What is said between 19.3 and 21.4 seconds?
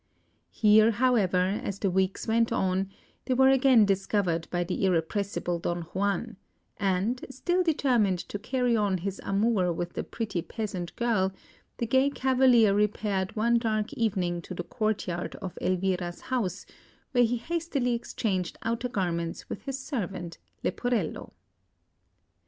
with his servant, Leporello.